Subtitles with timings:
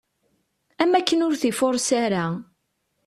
[0.81, 2.25] Am wakken ur t-ifures ara.